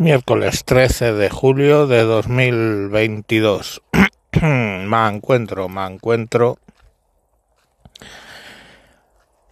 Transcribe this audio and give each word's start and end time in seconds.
Miércoles 0.00 0.64
13 0.64 1.12
de 1.12 1.28
julio 1.28 1.86
de 1.86 2.04
2022. 2.04 3.82
me 4.40 5.08
encuentro, 5.08 5.68
me 5.68 5.84
encuentro 5.84 6.58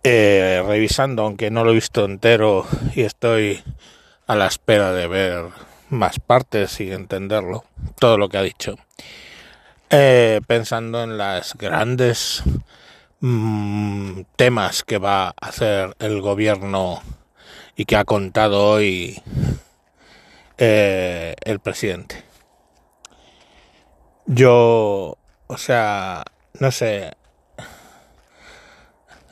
eh, 0.03 0.64
revisando, 0.66 1.24
aunque 1.24 1.50
no 1.50 1.64
lo 1.64 1.72
he 1.72 1.74
visto 1.74 2.06
entero 2.06 2.66
y 2.95 3.03
estoy 3.03 3.62
a 4.26 4.37
la 4.37 4.46
espera 4.46 4.92
de 4.92 5.06
ver 5.06 5.45
más 5.90 6.19
partes 6.19 6.80
y 6.80 6.92
entenderlo, 6.92 7.65
todo 8.01 8.17
lo 8.17 8.30
que 8.30 8.38
ha 8.38 8.42
dicho. 8.42 8.76
Eh, 9.90 10.40
pensando 10.46 11.03
en 11.03 11.19
las 11.19 11.58
grandes 11.58 12.42
mm, 13.21 14.22
temas 14.37 14.83
que 14.83 14.96
va 14.96 15.26
a 15.26 15.35
hacer 15.40 15.94
el 15.99 16.23
gobierno 16.23 17.02
y 17.77 17.84
que 17.84 17.96
ha 17.96 18.05
contado 18.06 18.65
hoy 18.65 19.23
eh, 20.59 21.34
el 21.45 21.61
presidente. 21.61 22.23
Yo, 24.27 25.16
o 25.47 25.57
sea, 25.57 26.25
no 26.61 26.71
sé, 26.71 27.12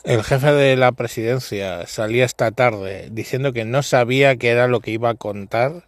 el 0.05 0.23
jefe 0.23 0.53
de 0.53 0.77
la 0.77 0.93
presidencia 0.93 1.87
salía 1.87 2.25
esta 2.25 2.53
tarde 2.53 3.09
diciendo 3.11 3.53
que 3.53 3.65
no 3.65 3.83
sabía 3.83 4.37
qué 4.37 4.51
era 4.51 4.69
lo 4.69 4.81
que 4.81 4.93
iba 4.93 5.11
a 5.11 5.15
contar 5.15 5.85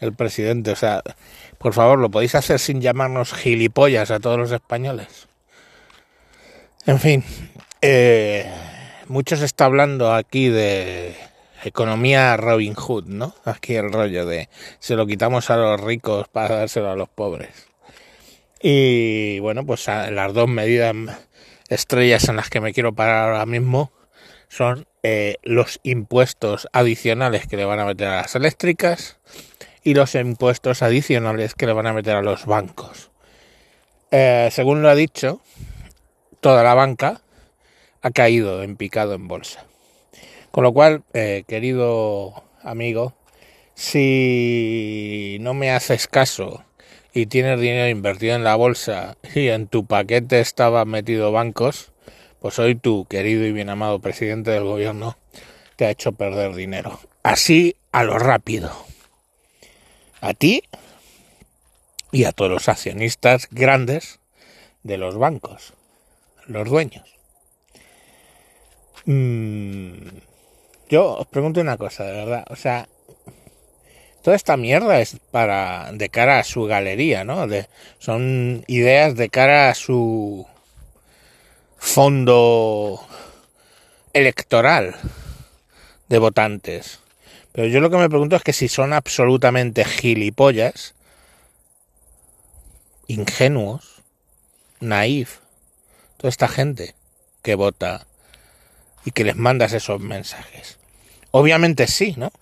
el 0.00 0.12
presidente. 0.12 0.72
O 0.72 0.76
sea, 0.76 1.02
por 1.58 1.72
favor, 1.72 1.98
¿lo 1.98 2.10
podéis 2.10 2.34
hacer 2.34 2.58
sin 2.58 2.80
llamarnos 2.80 3.32
gilipollas 3.32 4.10
a 4.10 4.20
todos 4.20 4.38
los 4.38 4.52
españoles? 4.52 5.28
En 6.86 6.98
fin, 6.98 7.24
eh, 7.82 8.50
muchos 9.06 9.42
está 9.42 9.66
hablando 9.66 10.12
aquí 10.12 10.48
de 10.48 11.16
economía 11.64 12.36
Robin 12.36 12.74
Hood, 12.74 13.06
¿no? 13.06 13.34
Aquí 13.44 13.74
el 13.74 13.92
rollo 13.92 14.26
de 14.26 14.48
se 14.78 14.96
lo 14.96 15.06
quitamos 15.06 15.50
a 15.50 15.56
los 15.56 15.80
ricos 15.80 16.28
para 16.28 16.56
dárselo 16.56 16.90
a 16.90 16.96
los 16.96 17.08
pobres. 17.08 17.68
Y 18.60 19.38
bueno, 19.40 19.64
pues 19.64 19.86
las 19.86 20.32
dos 20.32 20.48
medidas 20.48 20.94
estrellas 21.68 22.28
en 22.28 22.36
las 22.36 22.48
que 22.48 22.60
me 22.60 22.72
quiero 22.72 22.94
parar 22.94 23.30
ahora 23.30 23.46
mismo 23.46 23.92
son 24.48 24.86
eh, 25.02 25.36
los 25.42 25.80
impuestos 25.82 26.68
adicionales 26.72 27.46
que 27.46 27.56
le 27.56 27.64
van 27.64 27.80
a 27.80 27.84
meter 27.84 28.08
a 28.08 28.22
las 28.22 28.34
eléctricas 28.34 29.18
y 29.82 29.94
los 29.94 30.14
impuestos 30.14 30.82
adicionales 30.82 31.54
que 31.54 31.66
le 31.66 31.72
van 31.72 31.86
a 31.86 31.92
meter 31.92 32.16
a 32.16 32.22
los 32.22 32.46
bancos. 32.46 33.10
Eh, 34.10 34.48
según 34.50 34.82
lo 34.82 34.88
ha 34.88 34.94
dicho, 34.94 35.40
toda 36.40 36.62
la 36.62 36.74
banca 36.74 37.20
ha 38.02 38.10
caído 38.10 38.62
en 38.62 38.76
picado 38.76 39.14
en 39.14 39.28
bolsa. 39.28 39.64
Con 40.56 40.64
lo 40.64 40.72
cual, 40.72 41.04
eh, 41.12 41.44
querido 41.46 42.32
amigo, 42.62 43.12
si 43.74 45.36
no 45.42 45.52
me 45.52 45.70
haces 45.70 46.08
caso 46.08 46.64
y 47.12 47.26
tienes 47.26 47.60
dinero 47.60 47.90
invertido 47.90 48.36
en 48.36 48.42
la 48.42 48.56
bolsa 48.56 49.18
y 49.34 49.48
en 49.48 49.66
tu 49.66 49.84
paquete 49.84 50.40
estaba 50.40 50.86
metido 50.86 51.30
bancos, 51.30 51.92
pues 52.40 52.58
hoy 52.58 52.74
tu 52.74 53.04
querido 53.04 53.44
y 53.44 53.52
bien 53.52 53.68
amado 53.68 53.98
presidente 53.98 54.50
del 54.50 54.64
gobierno 54.64 55.18
te 55.76 55.84
ha 55.84 55.90
hecho 55.90 56.12
perder 56.12 56.54
dinero. 56.54 57.00
Así 57.22 57.76
a 57.92 58.02
lo 58.02 58.18
rápido. 58.18 58.72
A 60.22 60.32
ti 60.32 60.62
y 62.12 62.24
a 62.24 62.32
todos 62.32 62.50
los 62.50 62.70
accionistas 62.70 63.48
grandes 63.50 64.20
de 64.84 64.96
los 64.96 65.18
bancos, 65.18 65.74
los 66.46 66.66
dueños. 66.66 67.14
Mm, 69.04 69.98
yo 70.88 71.16
os 71.18 71.26
pregunto 71.26 71.60
una 71.60 71.76
cosa, 71.76 72.04
de 72.04 72.12
verdad. 72.12 72.44
O 72.50 72.56
sea, 72.56 72.88
toda 74.22 74.36
esta 74.36 74.56
mierda 74.56 75.00
es 75.00 75.16
para 75.30 75.90
de 75.92 76.08
cara 76.08 76.38
a 76.38 76.44
su 76.44 76.64
galería, 76.64 77.24
¿no? 77.24 77.46
De, 77.46 77.68
son 77.98 78.64
ideas 78.66 79.16
de 79.16 79.28
cara 79.28 79.70
a 79.70 79.74
su 79.74 80.46
fondo 81.76 83.00
electoral 84.12 84.96
de 86.08 86.18
votantes. 86.18 87.00
Pero 87.52 87.68
yo 87.68 87.80
lo 87.80 87.90
que 87.90 87.96
me 87.96 88.08
pregunto 88.08 88.36
es 88.36 88.42
que 88.42 88.52
si 88.52 88.68
son 88.68 88.92
absolutamente 88.92 89.84
gilipollas, 89.84 90.94
ingenuos, 93.06 94.02
naif, 94.80 95.38
toda 96.16 96.28
esta 96.28 96.48
gente 96.48 96.94
que 97.42 97.54
vota 97.54 98.06
y 99.06 99.12
que 99.12 99.24
les 99.24 99.36
mandas 99.36 99.72
esos 99.72 100.00
mensajes. 100.00 100.78
Obviamente 101.30 101.86
sí, 101.86 102.14
¿no? 102.18 102.32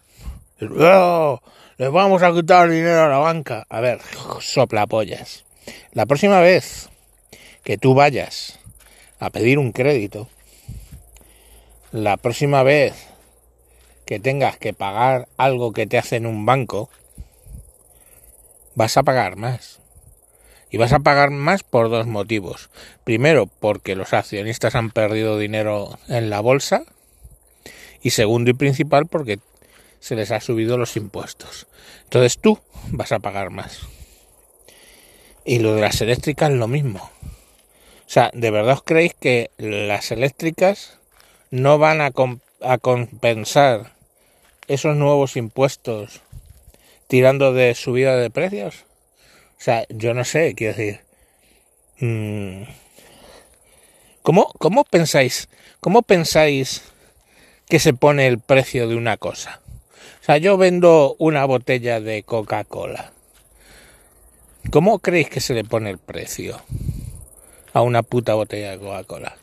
¡Oh! 0.80 1.40
Les 1.76 1.90
vamos 1.90 2.22
a 2.22 2.32
quitar 2.32 2.70
dinero 2.70 3.04
a 3.04 3.08
la 3.08 3.18
banca. 3.18 3.66
A 3.68 3.80
ver, 3.80 4.00
sopla 4.40 4.86
pollas. 4.86 5.44
La 5.92 6.06
próxima 6.06 6.40
vez 6.40 6.88
que 7.64 7.76
tú 7.76 7.94
vayas 7.94 8.58
a 9.20 9.30
pedir 9.30 9.58
un 9.58 9.72
crédito, 9.72 10.28
la 11.92 12.16
próxima 12.16 12.62
vez 12.62 12.94
que 14.06 14.18
tengas 14.18 14.56
que 14.56 14.72
pagar 14.72 15.28
algo 15.36 15.72
que 15.72 15.86
te 15.86 15.98
hace 15.98 16.16
en 16.16 16.26
un 16.26 16.46
banco, 16.46 16.88
vas 18.74 18.96
a 18.96 19.02
pagar 19.02 19.36
más. 19.36 19.80
Y 20.74 20.76
vas 20.76 20.92
a 20.92 20.98
pagar 20.98 21.30
más 21.30 21.62
por 21.62 21.88
dos 21.88 22.08
motivos. 22.08 22.68
Primero, 23.04 23.46
porque 23.46 23.94
los 23.94 24.12
accionistas 24.12 24.74
han 24.74 24.90
perdido 24.90 25.38
dinero 25.38 26.00
en 26.08 26.30
la 26.30 26.40
bolsa. 26.40 26.82
Y 28.02 28.10
segundo 28.10 28.50
y 28.50 28.54
principal, 28.54 29.06
porque 29.06 29.38
se 30.00 30.16
les 30.16 30.32
ha 30.32 30.40
subido 30.40 30.76
los 30.76 30.96
impuestos. 30.96 31.68
Entonces 32.02 32.40
tú 32.40 32.58
vas 32.88 33.12
a 33.12 33.20
pagar 33.20 33.50
más. 33.50 33.82
Y 35.44 35.60
lo 35.60 35.76
de 35.76 35.80
las 35.80 36.00
eléctricas 36.00 36.50
lo 36.50 36.66
mismo. 36.66 37.08
O 37.24 38.10
sea, 38.10 38.32
¿de 38.34 38.50
verdad 38.50 38.74
os 38.74 38.82
creéis 38.82 39.14
que 39.14 39.52
las 39.58 40.10
eléctricas 40.10 40.98
no 41.52 41.78
van 41.78 42.00
a, 42.00 42.10
a 42.62 42.78
compensar 42.78 43.92
esos 44.66 44.96
nuevos 44.96 45.36
impuestos 45.36 46.20
tirando 47.06 47.52
de 47.52 47.76
subida 47.76 48.16
de 48.16 48.30
precios? 48.30 48.86
O 49.58 49.62
sea, 49.64 49.86
yo 49.88 50.14
no 50.14 50.24
sé, 50.24 50.54
quiero 50.54 50.74
decir. 50.76 51.00
Mm, 52.00 52.64
¿Cómo, 54.22 54.52
cómo 54.58 54.84
pensáis? 54.84 55.48
¿Cómo 55.80 56.02
pensáis 56.02 56.82
que 57.68 57.78
se 57.78 57.94
pone 57.94 58.26
el 58.26 58.38
precio 58.38 58.88
de 58.88 58.96
una 58.96 59.16
cosa? 59.16 59.60
O 60.20 60.24
sea, 60.24 60.38
yo 60.38 60.56
vendo 60.56 61.16
una 61.18 61.44
botella 61.44 62.00
de 62.00 62.22
Coca-Cola. 62.22 63.12
¿Cómo 64.70 64.98
creéis 64.98 65.28
que 65.28 65.40
se 65.40 65.52
le 65.54 65.64
pone 65.64 65.90
el 65.90 65.98
precio 65.98 66.60
a 67.74 67.82
una 67.82 68.02
puta 68.02 68.34
botella 68.34 68.70
de 68.70 68.78
Coca-Cola? 68.78 69.36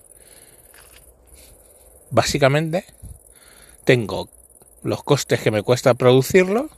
Básicamente, 2.09 2.85
tengo 3.85 4.29
los 4.83 5.03
costes 5.03 5.39
que 5.41 5.51
me 5.51 5.61
cuesta 5.61 5.93
producirlo 5.93 6.69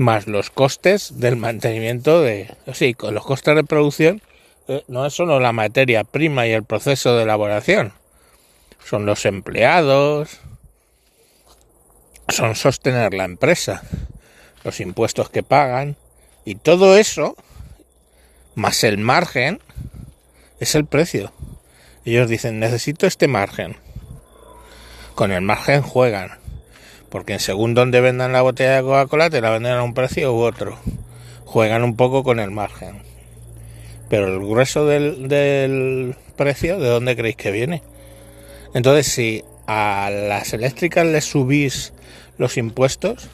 más 0.00 0.26
los 0.26 0.50
costes 0.50 1.20
del 1.20 1.36
mantenimiento 1.36 2.22
de... 2.22 2.52
Sí, 2.72 2.94
con 2.94 3.14
los 3.14 3.24
costes 3.24 3.54
de 3.54 3.64
producción 3.64 4.22
eh, 4.66 4.82
no 4.88 5.06
es 5.06 5.14
solo 5.14 5.38
la 5.38 5.52
materia 5.52 6.04
prima 6.04 6.46
y 6.46 6.52
el 6.52 6.64
proceso 6.64 7.16
de 7.16 7.24
elaboración, 7.24 7.92
son 8.84 9.04
los 9.06 9.26
empleados, 9.26 10.40
son 12.28 12.56
sostener 12.56 13.12
la 13.14 13.24
empresa, 13.24 13.82
los 14.64 14.80
impuestos 14.80 15.28
que 15.28 15.42
pagan 15.42 15.96
y 16.44 16.54
todo 16.54 16.96
eso, 16.96 17.36
más 18.54 18.82
el 18.84 18.98
margen, 18.98 19.60
es 20.60 20.74
el 20.74 20.86
precio. 20.86 21.32
Ellos 22.06 22.28
dicen, 22.28 22.58
necesito 22.58 23.06
este 23.06 23.28
margen. 23.28 23.76
Con 25.14 25.30
el 25.30 25.42
margen 25.42 25.82
juegan. 25.82 26.39
Porque 27.10 27.38
según 27.38 27.74
donde 27.74 28.00
vendan 28.00 28.32
la 28.32 28.42
botella 28.42 28.76
de 28.76 28.82
Coca-Cola 28.82 29.30
te 29.30 29.40
la 29.40 29.50
venden 29.50 29.72
a 29.72 29.82
un 29.82 29.94
precio 29.94 30.32
u 30.32 30.40
otro. 30.40 30.78
Juegan 31.44 31.82
un 31.82 31.96
poco 31.96 32.22
con 32.22 32.40
el 32.40 32.50
margen. 32.50 33.02
Pero 34.08 34.28
el 34.28 34.38
grueso 34.38 34.86
del, 34.86 35.28
del 35.28 36.16
precio, 36.36 36.78
¿de 36.78 36.88
dónde 36.88 37.16
creéis 37.16 37.36
que 37.36 37.50
viene? 37.50 37.82
Entonces, 38.74 39.06
si 39.06 39.44
a 39.66 40.10
las 40.10 40.52
eléctricas 40.52 41.06
les 41.06 41.24
subís 41.24 41.92
los 42.38 42.56
impuestos, 42.56 43.28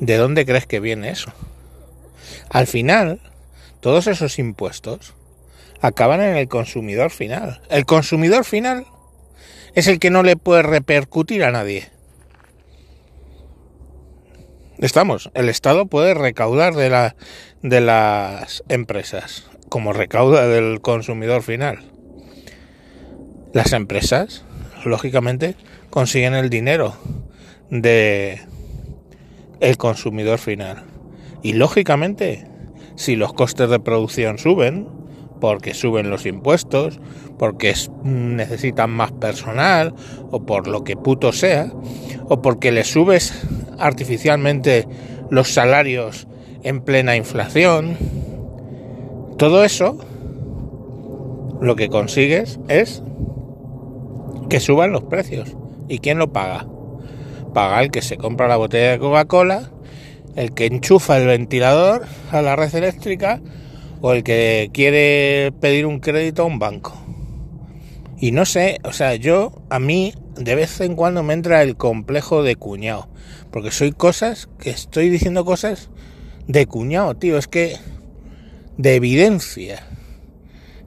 ¿de 0.00 0.16
dónde 0.16 0.44
crees 0.44 0.66
que 0.66 0.80
viene 0.80 1.10
eso? 1.10 1.32
Al 2.50 2.66
final, 2.66 3.20
todos 3.80 4.06
esos 4.06 4.38
impuestos 4.38 5.14
acaban 5.80 6.20
en 6.20 6.36
el 6.36 6.48
consumidor 6.48 7.10
final. 7.10 7.60
El 7.70 7.86
consumidor 7.86 8.44
final 8.44 8.86
es 9.74 9.86
el 9.86 9.98
que 9.98 10.10
no 10.10 10.22
le 10.22 10.36
puede 10.36 10.62
repercutir 10.62 11.44
a 11.44 11.50
nadie. 11.50 11.88
Estamos, 14.78 15.28
el 15.34 15.48
Estado 15.48 15.86
puede 15.86 16.14
recaudar 16.14 16.76
de, 16.76 16.88
la, 16.88 17.16
de 17.62 17.80
las 17.80 18.62
empresas, 18.68 19.50
como 19.68 19.92
recauda 19.92 20.46
del 20.46 20.80
consumidor 20.80 21.42
final. 21.42 21.80
Las 23.52 23.72
empresas, 23.72 24.44
lógicamente, 24.84 25.56
consiguen 25.90 26.34
el 26.34 26.48
dinero 26.48 26.94
de 27.70 28.40
el 29.58 29.76
consumidor 29.78 30.38
final. 30.38 30.84
Y 31.42 31.54
lógicamente, 31.54 32.46
si 32.94 33.16
los 33.16 33.32
costes 33.32 33.68
de 33.70 33.80
producción 33.80 34.38
suben, 34.38 34.86
porque 35.40 35.74
suben 35.74 36.08
los 36.08 36.24
impuestos, 36.24 37.00
porque 37.36 37.74
necesitan 38.04 38.90
más 38.90 39.10
personal, 39.10 39.92
o 40.30 40.46
por 40.46 40.68
lo 40.68 40.84
que 40.84 40.96
puto 40.96 41.32
sea, 41.32 41.72
o 42.28 42.42
porque 42.42 42.70
le 42.70 42.84
subes 42.84 43.32
artificialmente 43.78 44.86
los 45.30 45.52
salarios 45.52 46.26
en 46.62 46.80
plena 46.80 47.16
inflación, 47.16 47.96
todo 49.36 49.64
eso 49.64 49.98
lo 51.60 51.76
que 51.76 51.88
consigues 51.88 52.58
es 52.68 53.02
que 54.48 54.60
suban 54.60 54.92
los 54.92 55.04
precios. 55.04 55.56
¿Y 55.88 55.98
quién 56.00 56.18
lo 56.18 56.32
paga? 56.32 56.66
Paga 57.54 57.82
el 57.82 57.90
que 57.90 58.02
se 58.02 58.16
compra 58.16 58.48
la 58.48 58.56
botella 58.56 58.92
de 58.92 58.98
Coca-Cola, 58.98 59.70
el 60.36 60.52
que 60.52 60.66
enchufa 60.66 61.18
el 61.18 61.26
ventilador 61.26 62.06
a 62.30 62.42
la 62.42 62.56
red 62.56 62.74
eléctrica 62.74 63.40
o 64.00 64.12
el 64.12 64.22
que 64.22 64.70
quiere 64.72 65.52
pedir 65.60 65.86
un 65.86 66.00
crédito 66.00 66.42
a 66.42 66.46
un 66.46 66.58
banco. 66.58 66.97
Y 68.20 68.32
no 68.32 68.44
sé, 68.44 68.80
o 68.82 68.92
sea, 68.92 69.14
yo 69.14 69.52
a 69.70 69.78
mí 69.78 70.12
de 70.34 70.54
vez 70.54 70.80
en 70.80 70.96
cuando 70.96 71.22
me 71.22 71.34
entra 71.34 71.62
el 71.62 71.76
complejo 71.76 72.42
de 72.42 72.56
cuñado, 72.56 73.08
porque 73.50 73.70
soy 73.70 73.92
cosas 73.92 74.48
que 74.58 74.70
estoy 74.70 75.08
diciendo 75.08 75.44
cosas 75.44 75.90
de 76.46 76.66
cuñado, 76.66 77.14
tío, 77.14 77.38
es 77.38 77.46
que 77.46 77.76
de 78.76 78.96
evidencia. 78.96 79.86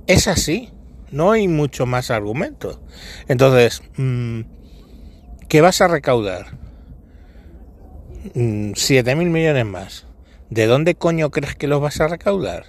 Es 0.07 0.27
así, 0.27 0.69
no 1.11 1.31
hay 1.31 1.47
mucho 1.47 1.85
más 1.85 2.11
argumento. 2.11 2.81
Entonces, 3.27 3.81
mm, 3.97 4.41
¿qué 5.47 5.61
vas 5.61 5.79
a 5.81 5.87
recaudar? 5.87 6.57
Mm, 8.33 8.73
siete 8.75 9.15
mil 9.15 9.29
millones 9.29 9.65
más. 9.65 10.05
¿De 10.49 10.65
dónde 10.65 10.95
coño 10.95 11.31
crees 11.31 11.55
que 11.55 11.67
los 11.67 11.81
vas 11.81 12.01
a 12.01 12.07
recaudar? 12.07 12.65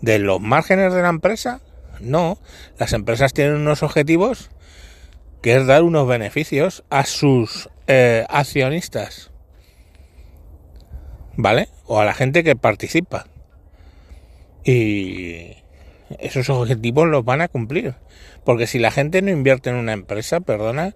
¿De 0.00 0.18
los 0.18 0.40
márgenes 0.40 0.92
de 0.92 1.02
la 1.02 1.08
empresa? 1.08 1.60
No, 2.00 2.38
las 2.78 2.92
empresas 2.92 3.32
tienen 3.32 3.56
unos 3.56 3.82
objetivos 3.82 4.50
que 5.42 5.54
es 5.54 5.66
dar 5.66 5.82
unos 5.82 6.08
beneficios 6.08 6.84
a 6.90 7.04
sus 7.04 7.68
eh, 7.86 8.26
accionistas. 8.28 9.30
¿Vale? 11.36 11.68
O 11.84 12.00
a 12.00 12.04
la 12.04 12.14
gente 12.14 12.42
que 12.42 12.56
participa. 12.56 13.26
Y 14.64 15.56
esos 16.18 16.48
objetivos 16.50 17.06
los 17.06 17.24
van 17.24 17.42
a 17.42 17.48
cumplir. 17.48 17.94
Porque 18.44 18.66
si 18.66 18.78
la 18.78 18.90
gente 18.90 19.22
no 19.22 19.30
invierte 19.30 19.70
en 19.70 19.76
una 19.76 19.92
empresa, 19.92 20.40
perdona, 20.40 20.94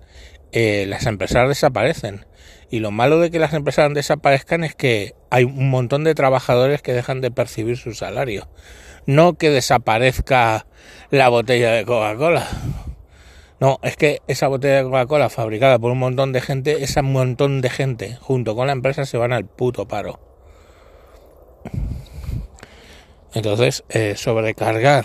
eh, 0.52 0.86
las 0.88 1.06
empresas 1.06 1.48
desaparecen. 1.48 2.26
Y 2.70 2.78
lo 2.78 2.90
malo 2.90 3.18
de 3.18 3.30
que 3.30 3.38
las 3.38 3.52
empresas 3.52 3.92
desaparezcan 3.92 4.64
es 4.64 4.74
que 4.74 5.14
hay 5.30 5.44
un 5.44 5.70
montón 5.70 6.04
de 6.04 6.14
trabajadores 6.14 6.82
que 6.82 6.92
dejan 6.92 7.20
de 7.20 7.30
percibir 7.30 7.76
su 7.76 7.94
salario. 7.94 8.48
No 9.06 9.34
que 9.34 9.50
desaparezca 9.50 10.66
la 11.10 11.28
botella 11.28 11.72
de 11.72 11.84
Coca-Cola. 11.84 12.46
No, 13.60 13.78
es 13.82 13.96
que 13.96 14.22
esa 14.26 14.48
botella 14.48 14.76
de 14.76 14.84
Coca-Cola 14.84 15.28
fabricada 15.28 15.78
por 15.78 15.92
un 15.92 15.98
montón 15.98 16.32
de 16.32 16.40
gente, 16.40 16.82
ese 16.82 17.02
montón 17.02 17.60
de 17.60 17.70
gente 17.70 18.16
junto 18.20 18.54
con 18.54 18.66
la 18.68 18.72
empresa 18.72 19.04
se 19.04 19.18
van 19.18 19.32
al 19.32 19.44
puto 19.44 19.86
paro. 19.86 20.18
Entonces, 23.34 23.84
eh, 23.90 24.14
sobrecargar 24.16 25.04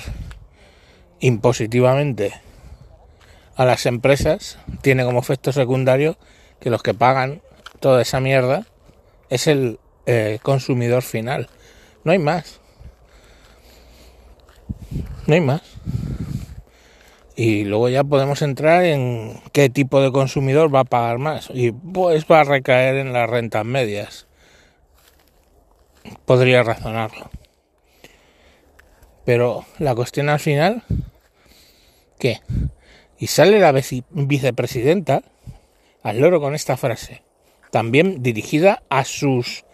impositivamente 1.20 2.34
a 3.56 3.66
las 3.66 3.86
empresas 3.86 4.58
tiene 4.82 5.06
como 5.06 5.20
efecto 5.20 5.52
secundario 5.52 6.18
que 6.60 6.70
los 6.70 6.84
que 6.84 6.94
pagan 6.94 7.42
toda 7.80 8.02
esa 8.02 8.20
mierda 8.20 8.66
es 9.30 9.48
el 9.48 9.80
eh, 10.06 10.40
consumidor 10.42 11.04
final. 11.04 11.50
No 12.04 12.12
hay 12.12 12.20
más. 12.20 12.62
No 15.28 15.34
hay 15.34 15.42
más. 15.42 15.62
Y 17.36 17.66
luego 17.66 17.90
ya 17.90 18.04
podemos 18.04 18.42
entrar 18.42 18.84
en 18.86 19.42
qué 19.52 19.70
tipo 19.70 20.02
de 20.02 20.12
consumidor 20.12 20.74
va 20.74 20.82
a 20.82 20.86
pagar 20.86 21.18
más. 21.18 21.50
Y 21.54 21.72
pues 21.72 22.26
va 22.32 22.42
a 22.42 22.44
recaer 22.46 22.96
en 22.96 23.12
las 23.12 23.30
rentas 23.30 23.66
medias. 23.66 24.28
Podría 26.26 26.64
razonarlo. 26.64 27.30
Pero 29.26 29.66
la 29.80 29.96
cuestión 29.96 30.30
al 30.30 30.40
final, 30.40 30.84
¿qué? 32.20 32.42
Y 33.18 33.28
sale 33.28 33.60
la 33.60 33.74
vicepresidenta 34.12 35.24
al 36.04 36.20
loro 36.20 36.40
con 36.40 36.54
esta 36.54 36.78
frase, 36.78 37.24
también 37.72 38.22
dirigida 38.22 38.84
a 38.90 39.04
sus 39.04 39.66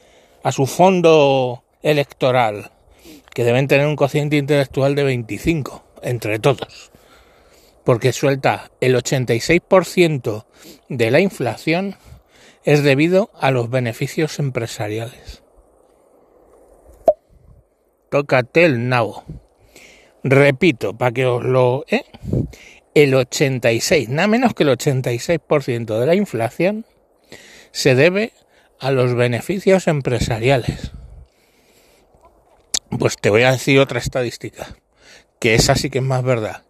a 0.44 0.52
su 0.52 0.66
fondo 0.66 1.64
electoral 1.84 2.72
que 3.34 3.44
deben 3.44 3.68
tener 3.68 3.88
un 3.88 3.96
cociente 3.96 4.38
intelectual 4.38 4.96
de 4.96 5.04
25 5.04 5.84
entre 6.04 6.40
todos, 6.40 6.92
porque 7.84 8.14
suelta 8.14 8.72
el 8.82 8.96
86% 8.96 10.46
de 10.90 11.12
la 11.12 11.20
inflación 11.20 11.96
es 12.64 12.84
debido 12.84 13.32
a 13.40 13.52
los 13.52 13.70
beneficios 13.70 14.40
empresariales. 14.40 15.44
Tócate 18.10 18.66
el 18.66 18.90
nabo. 18.90 19.24
Repito, 20.24 20.98
para 20.98 21.12
que 21.12 21.26
os 21.26 21.44
lo... 21.44 21.86
¿eh? 21.88 22.04
El 22.94 23.16
86, 23.16 24.10
nada 24.10 24.28
menos 24.28 24.54
que 24.54 24.64
el 24.64 24.70
86% 24.70 25.98
de 25.98 26.06
la 26.06 26.16
inflación 26.16 26.86
se 27.72 27.96
debe 27.96 28.34
a 28.80 28.92
los 28.92 29.16
beneficios 29.16 29.88
empresariales. 29.88 30.92
Pues 33.00 33.16
te 33.18 33.30
voy 33.30 33.44
a 33.44 33.52
decir 33.52 33.80
otra 33.80 34.00
estadística, 34.00 34.76
que 35.40 35.56
esa 35.56 35.76
sí 35.76 35.90
que 35.90 36.00
es 36.00 36.04
más 36.04 36.24
verdad. 36.24 36.64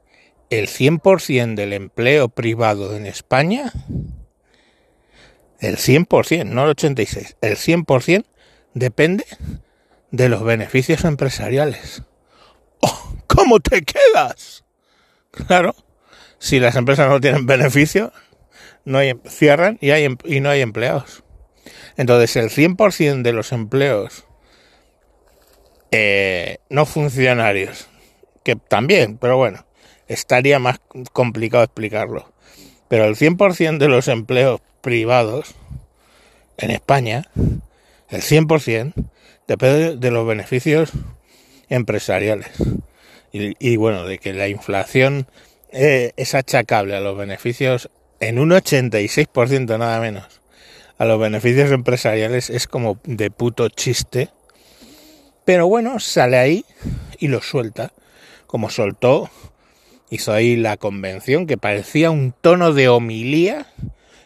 El 0.50 0.68
100% 0.68 1.56
del 1.56 1.74
empleo 1.74 2.30
privado 2.30 2.96
en 2.96 3.06
España, 3.06 3.72
el 5.60 5.78
100%, 5.78 6.46
no 6.46 6.64
el 6.64 6.70
86, 6.72 7.38
el 7.42 7.58
100% 7.58 8.26
depende 8.74 9.26
de 10.12 10.30
los 10.30 10.44
beneficios 10.44 11.06
empresariales. 11.06 12.04
¡Oh! 12.82 13.16
¿Cómo 13.28 13.60
te 13.60 13.82
quedas? 13.82 14.64
Claro, 15.32 15.76
si 16.38 16.60
las 16.60 16.76
empresas 16.76 17.10
no 17.10 17.20
tienen 17.20 17.46
beneficios, 17.46 18.12
no 18.86 19.00
hay, 19.00 19.20
cierran 19.26 19.78
y, 19.82 19.92
hay, 19.92 20.08
y 20.26 20.40
no 20.40 20.50
hay 20.50 20.62
empleados. 20.62 21.24
Entonces 21.98 22.36
el 22.36 22.50
100% 22.50 23.22
de 23.22 23.34
los 23.34 23.52
empleos 23.52 24.26
eh, 25.92 26.58
no 26.70 26.86
funcionarios, 26.86 27.88
que 28.44 28.56
también, 28.56 29.18
pero 29.18 29.38
bueno, 29.38 29.66
estaría 30.08 30.60
más 30.60 30.80
complicado 31.12 31.64
explicarlo. 31.64 32.32
Pero 32.88 33.06
el 33.06 33.16
100% 33.16 33.78
de 33.78 33.88
los 33.88 34.08
empleos 34.08 34.62
privados 34.82 35.56
en 36.58 36.72
España, 36.72 37.24
el 38.10 38.22
100%, 38.22 38.94
depende 39.48 39.98
de 39.98 40.12
los 40.12 40.26
beneficios 40.26 40.92
empresariales. 41.70 42.52
Y, 43.34 43.78
bueno, 43.78 44.06
de 44.06 44.18
que 44.18 44.34
la 44.34 44.50
inflación 44.50 45.26
eh, 45.72 46.12
es 46.18 46.36
achacable 46.36 46.98
a 46.98 47.00
los 47.00 47.18
beneficios 47.18 47.90
en 48.20 48.40
un 48.40 48.50
86% 48.50 49.78
nada 49.78 50.00
menos. 50.02 50.42
A 50.98 51.06
los 51.06 51.20
beneficios 51.20 51.72
empresariales 51.72 52.50
es 52.50 52.68
como 52.68 53.00
de 53.06 53.32
puto 53.32 53.70
chiste 53.70 54.30
pero 55.52 55.68
bueno, 55.68 56.00
sale 56.00 56.38
ahí 56.38 56.66
y 57.20 57.28
lo 57.28 57.42
suelta. 57.42 57.92
Como 58.48 58.70
soltó, 58.70 59.30
hizo 60.10 60.32
ahí 60.32 60.56
la 60.56 60.78
convención 60.78 61.46
que 61.46 61.58
parecía 61.58 62.10
un 62.10 62.32
tono 62.32 62.72
de 62.72 62.88
homilía. 62.88 63.68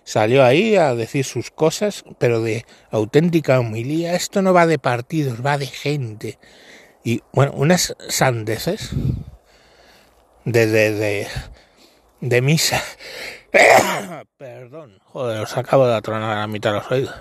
Salió 0.04 0.44
ahí 0.44 0.76
a 0.76 0.94
decir 0.94 1.26
sus 1.26 1.50
cosas, 1.50 2.04
pero 2.20 2.44
de 2.44 2.64
auténtica 2.92 3.60
homilía. 3.60 4.14
Esto 4.14 4.44
no 4.44 4.54
va 4.54 4.68
de 4.68 4.78
partidos, 4.78 5.44
va 5.44 5.58
de 5.58 5.66
gente. 5.66 6.38
Y 7.04 7.24
bueno, 7.34 7.54
unas 7.56 7.96
sandeces 8.08 8.92
de, 10.44 10.68
de, 10.68 10.92
de, 10.92 11.28
de 12.22 12.42
misa. 12.44 12.84
Perdón, 14.38 15.00
joder, 15.06 15.42
os 15.42 15.58
acabo 15.58 15.88
de 15.88 15.96
atronar 15.96 16.38
a 16.38 16.42
la 16.42 16.48
mitad 16.48 16.70
de 16.70 16.78
los 16.78 16.92
oídos. 16.92 17.16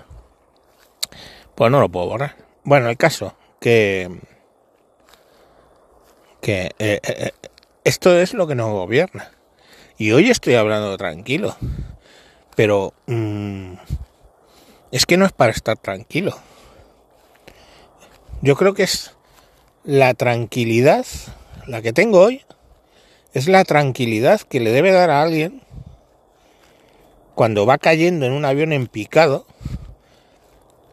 Pues 1.55 1.71
no 1.71 1.79
lo 1.79 1.89
puedo 1.89 2.05
borrar. 2.05 2.35
Bueno, 2.63 2.87
el 2.87 2.97
caso, 2.97 3.35
que, 3.65 4.11
que 6.39 6.65
eh, 6.65 6.71
eh, 6.77 6.99
eh, 7.03 7.31
esto 7.83 8.15
es 8.15 8.35
lo 8.35 8.45
que 8.45 8.53
nos 8.53 8.69
gobierna. 8.69 9.31
Y 9.97 10.11
hoy 10.11 10.29
estoy 10.29 10.53
hablando 10.53 10.95
tranquilo, 10.97 11.57
pero 12.55 12.93
mm, 13.07 13.73
es 14.91 15.07
que 15.07 15.17
no 15.17 15.25
es 15.25 15.31
para 15.31 15.51
estar 15.51 15.79
tranquilo. 15.79 16.37
Yo 18.43 18.55
creo 18.55 18.75
que 18.75 18.83
es 18.83 19.15
la 19.83 20.13
tranquilidad, 20.13 21.07
la 21.65 21.81
que 21.81 21.91
tengo 21.91 22.19
hoy, 22.19 22.43
es 23.33 23.47
la 23.47 23.63
tranquilidad 23.63 24.41
que 24.41 24.59
le 24.59 24.69
debe 24.69 24.91
dar 24.91 25.09
a 25.09 25.23
alguien 25.23 25.63
cuando 27.33 27.65
va 27.65 27.79
cayendo 27.79 28.27
en 28.27 28.33
un 28.33 28.45
avión 28.45 28.73
en 28.73 28.85
picado 28.85 29.47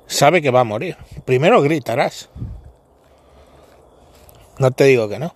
sabe 0.07 0.41
que 0.41 0.51
va 0.51 0.61
a 0.61 0.65
morir. 0.65 0.97
Primero 1.27 1.61
gritarás. 1.61 2.31
No 4.63 4.71
te 4.71 4.85
digo 4.85 5.09
que 5.09 5.19
no. 5.19 5.35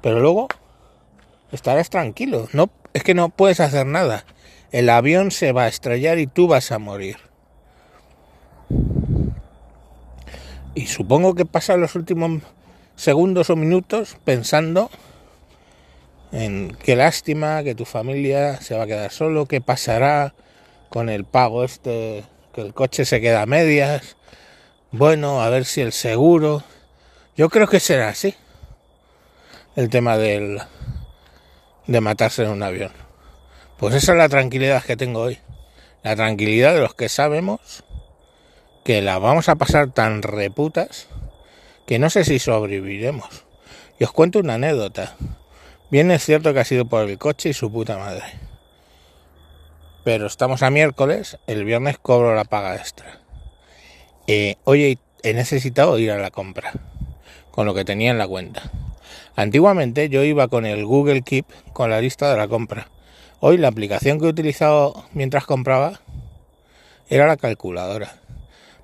Pero 0.00 0.20
luego 0.20 0.46
estarás 1.50 1.90
tranquilo. 1.90 2.46
No, 2.52 2.70
es 2.92 3.02
que 3.02 3.14
no 3.14 3.30
puedes 3.30 3.58
hacer 3.58 3.84
nada. 3.84 4.24
El 4.70 4.90
avión 4.90 5.32
se 5.32 5.50
va 5.50 5.64
a 5.64 5.68
estrellar 5.68 6.20
y 6.20 6.28
tú 6.28 6.46
vas 6.46 6.70
a 6.70 6.78
morir. 6.78 7.16
Y 10.76 10.86
supongo 10.86 11.34
que 11.34 11.46
pasan 11.46 11.80
los 11.80 11.96
últimos 11.96 12.42
segundos 12.94 13.50
o 13.50 13.56
minutos 13.56 14.16
pensando 14.24 14.88
en 16.30 16.76
qué 16.84 16.94
lástima 16.94 17.64
que 17.64 17.74
tu 17.74 17.86
familia 17.86 18.60
se 18.60 18.76
va 18.76 18.84
a 18.84 18.86
quedar 18.86 19.10
solo, 19.10 19.46
qué 19.46 19.60
pasará 19.60 20.32
con 20.90 21.08
el 21.08 21.24
pago 21.24 21.64
este, 21.64 22.22
que 22.54 22.60
el 22.60 22.72
coche 22.72 23.04
se 23.04 23.20
queda 23.20 23.42
a 23.42 23.46
medias. 23.46 24.16
Bueno, 24.92 25.42
a 25.42 25.50
ver 25.50 25.64
si 25.64 25.80
el 25.80 25.90
seguro. 25.90 26.62
Yo 27.36 27.50
creo 27.50 27.68
que 27.68 27.80
será 27.80 28.08
así. 28.08 28.34
El 29.76 29.90
tema 29.90 30.16
del 30.16 30.58
de 31.86 32.00
matarse 32.00 32.44
en 32.44 32.48
un 32.48 32.62
avión. 32.62 32.92
Pues 33.76 33.94
esa 33.94 34.12
es 34.12 34.18
la 34.18 34.30
tranquilidad 34.30 34.82
que 34.82 34.96
tengo 34.96 35.20
hoy. 35.20 35.38
La 36.02 36.16
tranquilidad 36.16 36.72
de 36.72 36.80
los 36.80 36.94
que 36.94 37.10
sabemos 37.10 37.84
que 38.84 39.02
la 39.02 39.18
vamos 39.18 39.50
a 39.50 39.56
pasar 39.56 39.92
tan 39.92 40.22
reputas 40.22 41.08
que 41.86 41.98
no 41.98 42.08
sé 42.08 42.24
si 42.24 42.38
sobreviviremos. 42.38 43.44
Y 43.98 44.04
os 44.04 44.12
cuento 44.12 44.38
una 44.38 44.54
anécdota. 44.54 45.14
Bien 45.90 46.10
es 46.10 46.24
cierto 46.24 46.54
que 46.54 46.60
ha 46.60 46.64
sido 46.64 46.86
por 46.86 47.06
el 47.06 47.18
coche 47.18 47.50
y 47.50 47.52
su 47.52 47.70
puta 47.70 47.98
madre. 47.98 48.24
Pero 50.04 50.26
estamos 50.26 50.62
a 50.62 50.70
miércoles, 50.70 51.36
el 51.46 51.66
viernes 51.66 51.98
cobro 51.98 52.34
la 52.34 52.44
paga 52.44 52.76
extra. 52.76 53.20
Eh, 54.26 54.56
oye, 54.64 54.98
he 55.22 55.34
necesitado 55.34 55.98
ir 55.98 56.12
a 56.12 56.18
la 56.18 56.30
compra 56.30 56.72
con 57.56 57.64
lo 57.64 57.74
que 57.74 57.86
tenía 57.86 58.10
en 58.10 58.18
la 58.18 58.28
cuenta. 58.28 58.70
Antiguamente 59.34 60.10
yo 60.10 60.22
iba 60.22 60.46
con 60.48 60.66
el 60.66 60.84
Google 60.84 61.22
Keep 61.22 61.46
con 61.72 61.88
la 61.88 62.02
lista 62.02 62.30
de 62.30 62.36
la 62.36 62.48
compra. 62.48 62.90
Hoy 63.40 63.56
la 63.56 63.68
aplicación 63.68 64.20
que 64.20 64.26
he 64.26 64.28
utilizado 64.28 65.04
mientras 65.14 65.46
compraba 65.46 66.00
era 67.08 67.26
la 67.26 67.38
calculadora, 67.38 68.16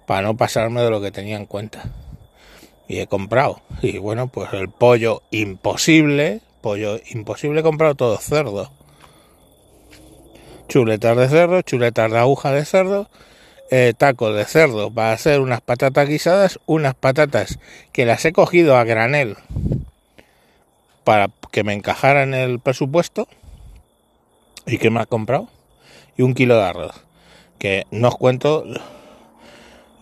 para 0.06 0.22
no 0.22 0.38
pasarme 0.38 0.80
de 0.80 0.88
lo 0.88 1.02
que 1.02 1.10
tenía 1.10 1.36
en 1.36 1.44
cuenta. 1.44 1.84
Y 2.88 3.00
he 3.00 3.06
comprado. 3.06 3.60
Y 3.82 3.98
bueno, 3.98 4.28
pues 4.28 4.50
el 4.54 4.70
pollo 4.70 5.22
imposible, 5.30 6.40
pollo 6.62 6.98
imposible 7.10 7.60
he 7.60 7.62
comprado 7.62 7.94
todo 7.94 8.16
cerdo. 8.16 8.70
Chuletas 10.68 11.16
de 11.18 11.28
cerdo, 11.28 11.60
chuletas 11.60 12.10
de 12.10 12.18
aguja 12.18 12.52
de 12.52 12.64
cerdo, 12.64 13.10
eh, 13.74 13.94
tacos 13.96 14.36
de 14.36 14.44
cerdo 14.44 14.90
para 14.90 15.12
hacer 15.12 15.40
unas 15.40 15.62
patatas 15.62 16.06
guisadas, 16.06 16.60
unas 16.66 16.94
patatas 16.94 17.58
que 17.90 18.04
las 18.04 18.22
he 18.26 18.32
cogido 18.32 18.76
a 18.76 18.84
granel 18.84 19.38
para 21.04 21.30
que 21.50 21.64
me 21.64 21.72
encajara 21.72 22.22
en 22.22 22.34
el 22.34 22.60
presupuesto. 22.60 23.28
¿Y 24.66 24.76
que 24.76 24.90
me 24.90 25.00
ha 25.00 25.06
comprado? 25.06 25.48
Y 26.18 26.22
un 26.22 26.34
kilo 26.34 26.56
de 26.56 26.64
arroz. 26.64 27.02
Que 27.58 27.86
no 27.90 28.08
os 28.08 28.18
cuento 28.18 28.66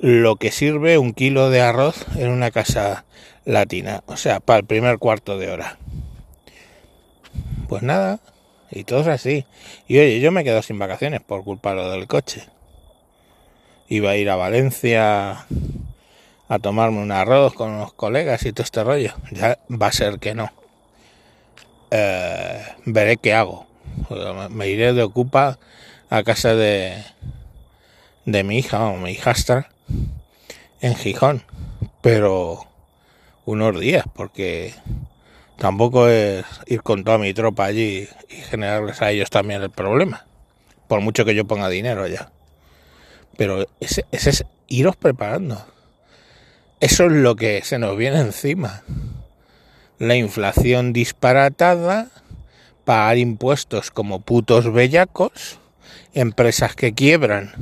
lo 0.00 0.34
que 0.34 0.50
sirve 0.50 0.98
un 0.98 1.14
kilo 1.14 1.48
de 1.48 1.60
arroz 1.60 2.06
en 2.16 2.30
una 2.30 2.50
casa 2.50 3.04
latina. 3.44 4.02
O 4.06 4.16
sea, 4.16 4.40
para 4.40 4.58
el 4.58 4.66
primer 4.66 4.98
cuarto 4.98 5.38
de 5.38 5.48
hora. 5.48 5.78
Pues 7.68 7.84
nada, 7.84 8.18
y 8.68 8.82
todo 8.82 9.02
es 9.02 9.06
así. 9.06 9.46
Y 9.86 9.98
oye, 9.98 10.18
yo 10.18 10.32
me 10.32 10.42
quedo 10.42 10.60
sin 10.60 10.80
vacaciones 10.80 11.20
por 11.20 11.44
culpa 11.44 11.70
de 11.70 11.76
lo 11.76 11.90
del 11.92 12.08
coche. 12.08 12.48
Iba 13.90 14.10
a 14.10 14.16
ir 14.16 14.30
a 14.30 14.36
Valencia 14.36 15.46
a 16.48 16.58
tomarme 16.60 17.00
un 17.00 17.10
arroz 17.10 17.54
con 17.54 17.72
unos 17.72 17.92
colegas 17.92 18.46
y 18.46 18.52
todo 18.52 18.62
este 18.62 18.84
rollo. 18.84 19.14
Ya 19.32 19.58
va 19.68 19.88
a 19.88 19.92
ser 19.92 20.20
que 20.20 20.32
no. 20.32 20.52
Eh, 21.90 22.64
veré 22.86 23.16
qué 23.16 23.34
hago. 23.34 23.66
Me 24.50 24.68
iré 24.68 24.92
de 24.92 25.02
ocupa 25.02 25.58
a 26.08 26.22
casa 26.22 26.54
de, 26.54 27.02
de 28.26 28.44
mi 28.44 28.58
hija 28.58 28.86
o 28.86 28.96
mi 28.96 29.10
hijastra 29.10 29.70
en 30.80 30.94
Gijón. 30.94 31.42
Pero 32.00 32.68
unos 33.44 33.80
días, 33.80 34.04
porque 34.14 34.72
tampoco 35.56 36.06
es 36.06 36.44
ir 36.66 36.82
con 36.82 37.02
toda 37.02 37.18
mi 37.18 37.34
tropa 37.34 37.64
allí 37.64 38.08
y 38.28 38.36
generarles 38.36 39.02
a 39.02 39.10
ellos 39.10 39.30
también 39.30 39.62
el 39.62 39.70
problema. 39.70 40.26
Por 40.86 41.00
mucho 41.00 41.24
que 41.24 41.34
yo 41.34 41.44
ponga 41.44 41.68
dinero 41.68 42.06
ya. 42.06 42.30
Pero 43.36 43.66
ese, 43.80 44.04
ese 44.12 44.30
es 44.30 44.44
iros 44.68 44.96
preparando. 44.96 45.64
Eso 46.80 47.06
es 47.06 47.12
lo 47.12 47.36
que 47.36 47.62
se 47.62 47.78
nos 47.78 47.96
viene 47.96 48.20
encima 48.20 48.82
la 50.00 50.16
inflación 50.16 50.92
disparatada, 50.92 52.08
pagar 52.84 53.18
impuestos 53.18 53.90
como 53.90 54.20
putos 54.20 54.72
bellacos, 54.72 55.58
empresas 56.14 56.74
que 56.74 56.94
quiebran 56.94 57.52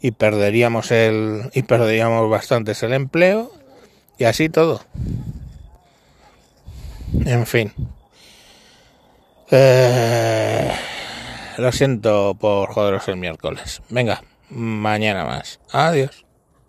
y 0.00 0.10
perderíamos 0.12 0.90
el 0.90 1.50
y 1.52 1.62
perderíamos 1.62 2.28
bastantes 2.30 2.82
el 2.82 2.94
empleo 2.94 3.52
y 4.18 4.24
así 4.24 4.48
todo. 4.48 4.82
En 7.26 7.46
fin. 7.46 7.72
Eh, 9.50 10.72
lo 11.58 11.72
siento 11.72 12.34
por 12.40 12.72
joderos 12.72 13.06
el 13.08 13.16
miércoles. 13.16 13.82
Venga, 13.90 14.22
mañana 14.50 15.24
más. 15.24 15.60
Adiós. 15.72 16.25